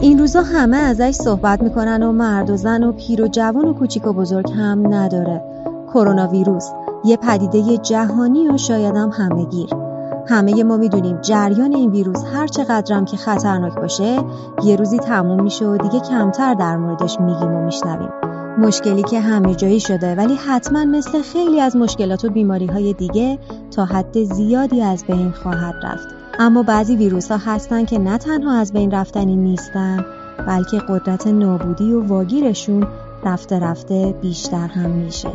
[0.00, 3.72] این روزا همه ازش صحبت می‌کنن و مرد و زن و پیر و جوان و
[3.72, 5.42] کوچیک و بزرگ هم نداره.
[5.94, 6.70] کرونا ویروس
[7.04, 9.68] یه پدیده جهانی و شاید هم همه گیر
[10.28, 14.18] همه ما می‌دونیم جریان این ویروس هر چقدرم که خطرناک باشه
[14.64, 18.10] یه روزی تموم میشه و دیگه کمتر در موردش میگیم و میشنویم.
[18.58, 23.38] مشکلی که همه جایی شده ولی حتما مثل خیلی از مشکلات و بیماری های دیگه
[23.70, 26.17] تا حد زیادی از بین خواهد رفت.
[26.40, 30.04] اما بعضی ویروس ها هستن که نه تنها از بین رفتنی نیستن
[30.46, 32.86] بلکه قدرت نابودی و واگیرشون
[33.24, 35.28] رفته رفته بیشتر هم میشه.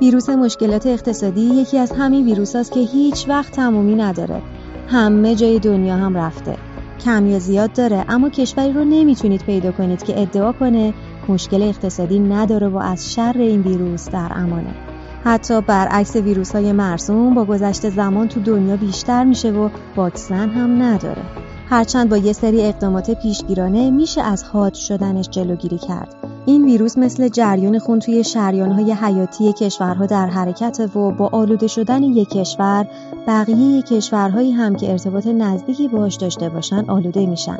[0.00, 4.42] ویروس مشکلات اقتصادی یکی از همین ویروس هست که هیچ وقت تمومی نداره.
[4.88, 6.56] همه جای دنیا هم رفته.
[7.04, 10.94] کم یا زیاد داره اما کشوری رو نمی‌تونید پیدا کنید که ادعا کنه
[11.28, 14.89] مشکل اقتصادی نداره و از شر این ویروس در امانه.
[15.24, 20.82] حتی برعکس ویروس های مرسوم با گذشت زمان تو دنیا بیشتر میشه و واکسن هم
[20.82, 21.22] نداره.
[21.68, 26.14] هرچند با یه سری اقدامات پیشگیرانه میشه از حاد شدنش جلوگیری کرد.
[26.46, 32.02] این ویروس مثل جریان خون توی شریانهای حیاتی کشورها در حرکت و با آلوده شدن
[32.02, 32.86] یک کشور
[33.26, 37.58] بقیه کشورهایی هم که ارتباط نزدیکی باش داشته باشن آلوده میشن.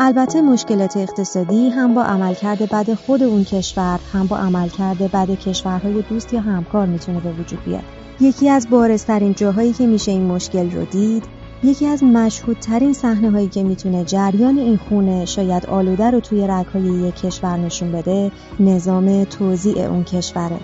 [0.00, 6.02] البته مشکلات اقتصادی هم با عملکرد بد خود اون کشور هم با عملکرد بد کشورهای
[6.02, 7.82] دوست یا همکار می‌تونه به وجود بیاد.
[8.20, 11.24] یکی از بارزترین جاهایی که میشه این مشکل رو دید
[11.64, 16.82] یکی از مشهودترین صحنه هایی که می‌تونه جریان این خونه شاید آلوده رو توی رگهای
[16.82, 20.56] یک کشور نشون بده نظام توزیع اون کشوره.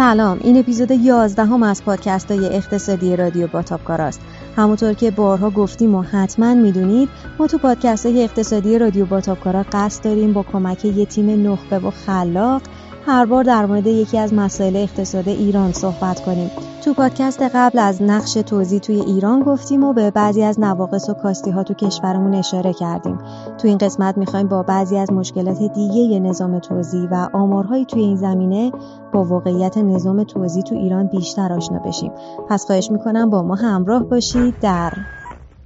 [0.00, 0.38] سلام.
[0.42, 4.20] این اپیزود 11 هم از پادکست های اقتصادی رادیو باتابکاراست
[4.56, 10.04] همونطور که بارها گفتیم و حتما می‌دونید ما تو پادکست های اقتصادی رادیو باتابکارا قصد
[10.04, 12.62] داریم با کمک یه تیم نخبه و خلاق
[13.06, 16.50] هر بار در مورد یکی از مسائل اقتصاد ایران صحبت کنیم.
[16.84, 21.14] تو پادکست قبل از نقش توزیع توی ایران گفتیم و به بعضی از نواقص و
[21.14, 23.18] کاستی ها تو کشورمون اشاره کردیم.
[23.58, 28.16] تو این قسمت می‌خوایم با بعضی از مشکلات دیگه نظام توزیع و آمارهایی توی این
[28.16, 28.72] زمینه
[29.12, 32.12] با واقعیت نظام توزیع تو ایران بیشتر آشنا بشیم.
[32.48, 34.92] پس خواهش می‌کنم با ما همراه باشید در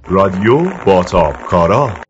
[0.07, 2.04] رادیو باتاب کارا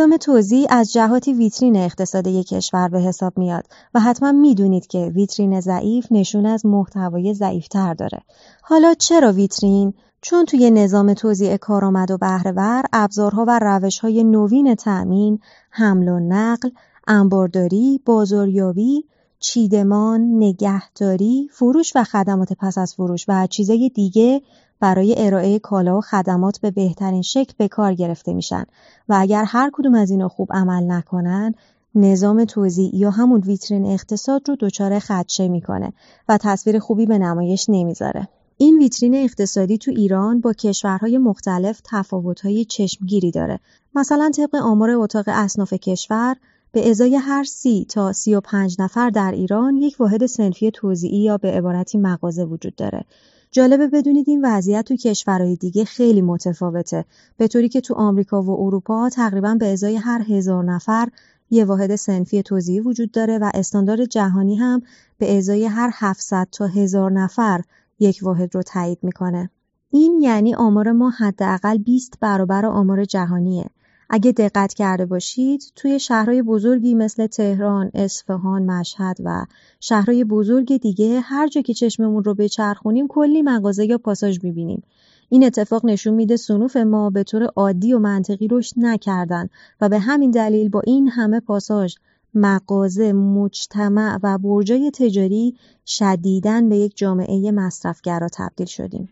[0.00, 5.12] نظام توزیع از جهاتی ویترین اقتصاد یک کشور به حساب میاد و حتما می‌دونید که
[5.14, 8.18] ویترین ضعیف نشون از محتوای ضعیفتر داره.
[8.62, 15.38] حالا چرا ویترین؟ چون توی نظام توزیع کارآمد و بهرهور ابزارها و روشهای نوین تأمین،
[15.70, 16.70] حمل و نقل،
[17.06, 19.04] انبارداری، بازاریابی،
[19.38, 24.42] چیدمان، نگهداری، فروش و خدمات پس از فروش و چیزای دیگه
[24.80, 28.64] برای ارائه کالا و خدمات به بهترین شکل به کار گرفته میشن
[29.08, 31.54] و اگر هر کدوم از اینا خوب عمل نکنن
[31.94, 35.92] نظام توزیع یا همون ویترین اقتصاد رو دچار خدشه می‌کنه
[36.28, 38.28] و تصویر خوبی به نمایش نمی‌ذاره.
[38.56, 43.60] این ویترین اقتصادی تو ایران با کشورهای مختلف تفاوت‌های چشمگیری داره.
[43.94, 46.36] مثلا طبق آمار اتاق اصناف کشور
[46.72, 51.22] به ازای هر سی تا سی و پنج نفر در ایران یک واحد سنفی توزیعی
[51.22, 53.04] یا به عبارتی مغازه وجود داره.
[53.52, 57.04] جالبه بدونید این وضعیت تو کشورهای دیگه خیلی متفاوته
[57.36, 61.08] به طوری که تو آمریکا و اروپا تقریبا به ازای هر هزار نفر
[61.50, 64.82] یه واحد سنفی توزیعی وجود داره و استاندارد جهانی هم
[65.18, 67.62] به ازای هر 700 تا هزار نفر
[67.98, 69.50] یک واحد رو تایید می‌کنه.
[69.90, 73.70] این یعنی آمار ما حداقل 20 برابر آمار جهانیه.
[74.12, 79.46] اگه دقت کرده باشید توی شهرهای بزرگی مثل تهران، اصفهان، مشهد و
[79.80, 84.82] شهرهای بزرگ دیگه هر جا که چشممون رو بچرخونیم کلی مغازه یا پاساژ می‌بینیم.
[85.28, 89.48] این اتفاق نشون میده سنوف ما به طور عادی و منطقی رشد نکردن
[89.80, 91.94] و به همین دلیل با این همه پاساژ
[92.34, 95.54] مغازه، مجتمع و برجای تجاری
[95.86, 99.08] شدیداً به یک جامعه مصرفگرا تبدیل شدیم.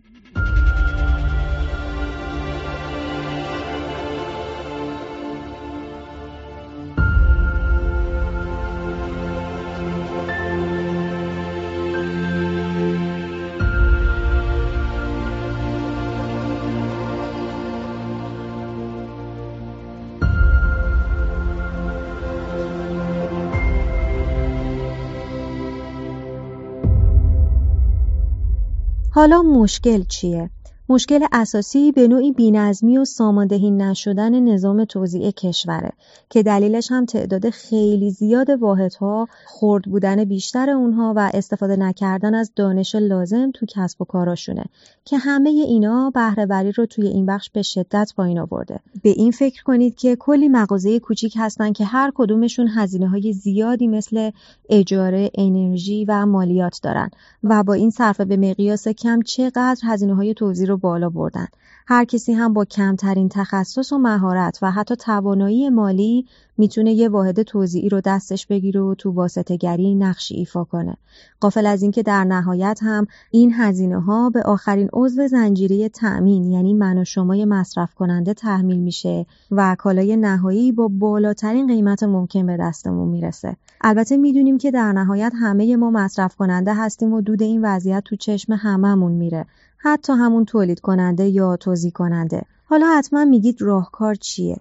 [29.19, 30.51] حالا مشکل چیه؟
[30.91, 35.91] مشکل اساسی به نوعی بینظمی و ساماندهی نشدن نظام توزیع کشوره
[36.31, 42.53] که دلیلش هم تعداد خیلی زیاد واحدها خرد بودن بیشتر اونها و استفاده نکردن از
[42.57, 44.65] دانش لازم تو کسب و کاراشونه
[45.05, 48.81] که همه اینا بهره رو توی این بخش به شدت پایین آورده.
[49.03, 53.87] به این فکر کنید که کلی مغازه کوچیک هستن که هر کدومشون هزینه های زیادی
[53.87, 54.31] مثل
[54.69, 57.11] اجاره انرژی و مالیات دارن
[57.43, 61.49] و با این صرفه به مقیاس کم چقدر هزینه های توزیع رو بالا بردن.
[61.91, 66.27] هر کسی هم با کمترین تخصص و مهارت و حتی توانایی مالی
[66.59, 70.97] می‌تونه یه واحد توزیعی رو دستش بگیره و تو واسطه گری نقشی ایفا کنه.
[71.41, 76.75] قافل از اینکه در نهایت هم این هزینه ها به آخرین عضو زنجیره تأمین یعنی
[76.75, 82.57] من و شمای مصرف کننده تحمیل میشه و کالای نهایی با بالاترین قیمت ممکن به
[82.57, 83.57] دستمون می‌رسه.
[83.81, 88.17] البته می‌دونیم که در نهایت همه ما مصرف کننده هستیم و دود این وضعیت تو
[88.17, 89.47] چشم هممون میره.
[89.81, 92.43] حتی همون تولید کننده یا توزیع کننده.
[92.65, 94.57] حالا حتما میگید راهکار چیه؟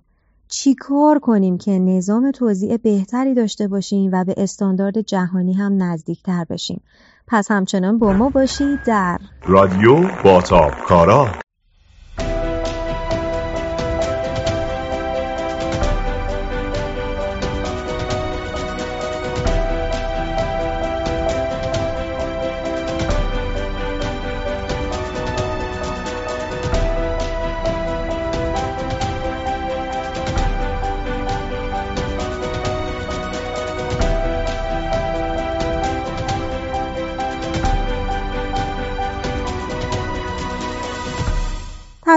[0.48, 6.46] چی کار کنیم که نظام توزیع بهتری داشته باشیم و به استاندارد جهانی هم نزدیکتر
[6.50, 6.81] بشیم
[7.28, 11.28] پس همچنان با ما باشید در رادیو باتاب کارا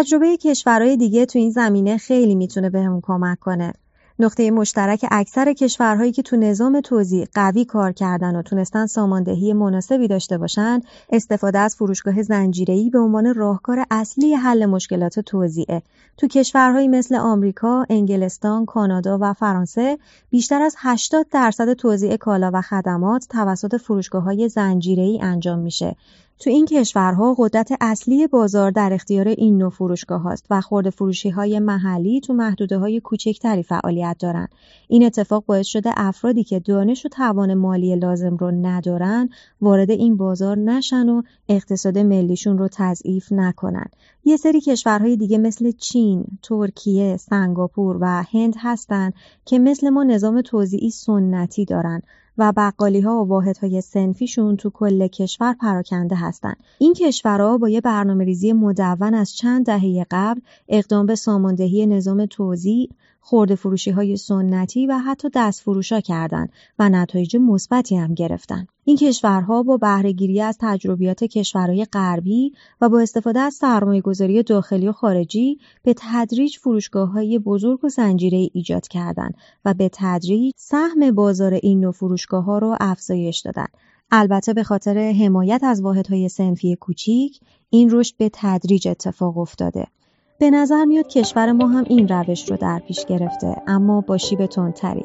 [0.00, 3.72] تجربه کشورهای دیگه تو این زمینه خیلی می‌تونه بهمون کمک کنه.
[4.18, 10.08] نقطه مشترک اکثر کشورهایی که تو نظام توزیع قوی کار کردن و تونستن ساماندهی مناسبی
[10.08, 10.80] داشته باشن
[11.10, 15.82] استفاده از فروشگاه زنجیره‌ای به عنوان راهکار اصلی حل مشکلات توزیعه
[16.16, 19.98] تو کشورهایی مثل آمریکا، انگلستان، کانادا و فرانسه
[20.30, 25.96] بیشتر از 80 درصد توزیع کالا و خدمات توسط فروشگاه‌های زنجیره‌ای انجام میشه
[26.40, 31.30] تو این کشورها قدرت اصلی بازار در اختیار این نوع فروشگاه هاست و خورده فروشی
[31.30, 34.48] های محلی تو محدوده های کوچکتری فعالیت دارند.
[34.88, 39.28] این اتفاق باعث شده افرادی که دانش و توان مالی لازم رو ندارن
[39.60, 43.86] وارد این بازار نشن و اقتصاد ملیشون رو تضعیف نکنن.
[44.24, 49.14] یه سری کشورهای دیگه مثل چین، ترکیه، سنگاپور و هند هستند
[49.44, 52.02] که مثل ما نظام توزیعی سنتی دارن
[52.38, 52.72] و
[53.04, 56.56] ها و واحدهای سنفیشون تو کل کشور پراکنده هستند.
[56.78, 62.26] این کشورها با یه برنامه ریزی مدون از چند دهه قبل اقدام به ساماندهی نظام
[62.26, 68.66] توزیع خورده فروشی های سنتی و حتی دست فروشا کردند و نتایج مثبتی هم گرفتن.
[68.84, 74.88] این کشورها با بهرهگیری از تجربیات کشورهای غربی و با استفاده از سرمایه گذاری داخلی
[74.88, 79.34] و خارجی به تدریج فروشگاه های بزرگ و زنجیره ایجاد کردند
[79.64, 83.70] و به تدریج سهم بازار این نوع فروشگاه ها رو افزایش دادند.
[84.10, 87.40] البته به خاطر حمایت از واحدهای سنفی کوچیک
[87.70, 89.86] این رشد به تدریج اتفاق افتاده.
[90.40, 94.46] به نظر میاد کشور ما هم این روش رو در پیش گرفته اما با شیب
[94.46, 95.04] تندتری.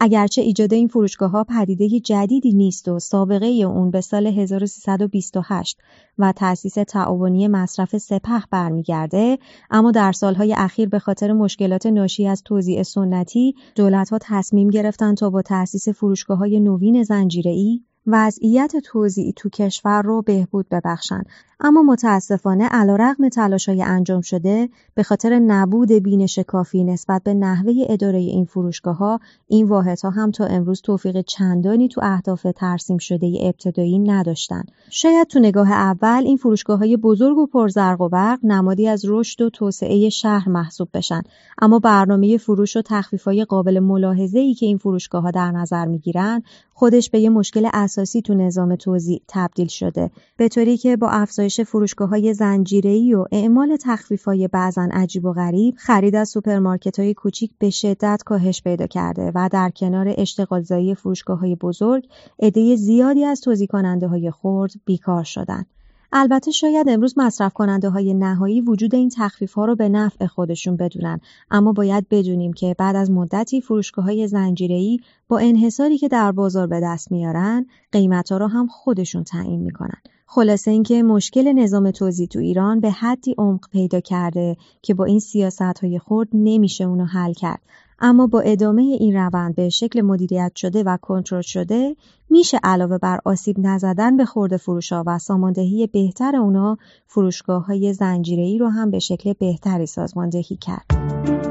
[0.00, 5.78] اگرچه ایجاد این فروشگاه ها پدیده جدیدی نیست و سابقه اون به سال 1328
[6.18, 9.38] و تأسیس تعاونی مصرف سپه برمیگرده
[9.70, 15.30] اما در سالهای اخیر به خاطر مشکلات ناشی از توزیع سنتی دولتها تصمیم گرفتن تا
[15.30, 21.22] با تأسیس فروشگاه های نوین زنجیره‌ای وضعیت توزیعی تو کشور رو بهبود ببخشن
[21.60, 28.18] اما متاسفانه علیرغم تلاشهای انجام شده به خاطر نبود بینش کافی نسبت به نحوه اداره
[28.18, 33.98] این فروشگاه ها این واحدها هم تا امروز توفیق چندانی تو اهداف ترسیم شده ابتدایی
[33.98, 34.62] نداشتن.
[34.90, 39.42] شاید تو نگاه اول این فروشگاه های بزرگ و پرزرق و برق نمادی از رشد
[39.42, 41.22] و توسعه شهر محسوب بشن.
[41.62, 45.86] اما برنامه فروش و تخفیف های قابل ملاحظه ای که این فروشگاه ها در نظر
[45.86, 46.42] می‌گیرن
[46.74, 50.10] خودش به یه مشکل اساسی تو نظام توزیع تبدیل شده.
[50.36, 55.32] به طوری که با افزایش فروشگاه های زنجیره‌ای و اعمال تخفیف های بعضا عجیب و
[55.32, 60.94] غریب خرید از سوپرمارکت های کوچیک به شدت کاهش پیدا کرده و در کنار اشتغالزایی
[60.94, 63.68] فروشگاه های بزرگ عده زیادی از توزیع
[64.08, 65.66] های خرد بیکار شدند.
[66.12, 70.76] البته شاید امروز مصرف کننده های نهایی وجود این تخفیف ها رو به نفع خودشون
[70.76, 76.32] بدونن اما باید بدونیم که بعد از مدتی فروشگاه های زنجیره‌ای با انحصاری که در
[76.32, 81.90] بازار به دست میارن قیمت ها رو هم خودشون تعیین می‌کنن خلاصه اینکه مشکل نظام
[81.90, 86.84] توزیع تو ایران به حدی عمق پیدا کرده که با این سیاست های خرد نمیشه
[86.84, 87.60] اونو حل کرد
[88.00, 91.96] اما با ادامه این روند به شکل مدیریت شده و کنترل شده
[92.30, 98.58] میشه علاوه بر آسیب نزدن به خورده فروشا و ساماندهی بهتر اونا فروشگاه های زنجیره
[98.58, 101.47] رو هم به شکل بهتری سازماندهی کرد.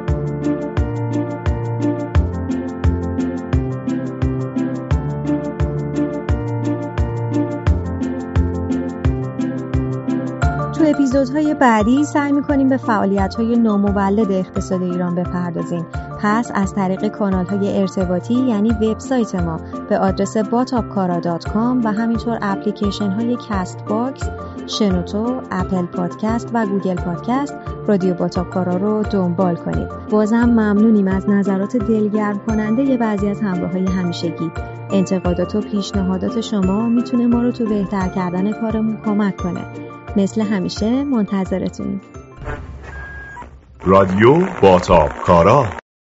[10.97, 15.85] اپیزودهای بعدی سعی می‌کنیم به فعالیت‌های نامولد اقتصاد ایران بپردازیم.
[16.21, 23.37] پس از طریق کانال‌های ارتباطی یعنی وبسایت ما به آدرس batopkara.com و همینطور اپلیکیشن های
[23.49, 24.29] Castbox،
[24.67, 27.55] شنوتو، Apple Podcast و Google Podcast
[27.87, 29.87] رادیو باتاپکارا رو دنبال کنید.
[30.09, 34.51] بازم ممنونیم از نظرات دلگرم کننده بعضی از همراه های همیشگی.
[34.91, 39.86] انتقادات و پیشنهادات شما می‌تونه ما رو تو بهتر کردن کارمون کمک کنه.
[40.17, 42.01] مثل همیشه منتظرتونیم.
[43.83, 45.65] رادیو باتاب کارا.